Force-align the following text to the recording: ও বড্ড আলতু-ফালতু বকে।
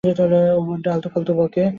ও 0.03 0.59
বড্ড 0.67 0.85
আলতু-ফালতু 0.87 1.33
বকে। 1.39 1.63